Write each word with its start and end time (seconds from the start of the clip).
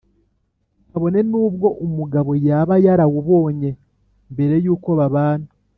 kabone 0.89 1.19
n’ubwo 1.29 1.67
umugabo 1.85 2.31
yaba 2.47 2.73
yarawubonye 2.85 3.69
mbere 4.33 4.55
y’uko 4.65 4.89
babana; 5.01 5.47